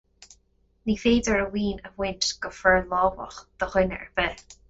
[0.91, 4.45] Ní féidir a mhaoin a bhaint go forlámhach de dhuine ar bith.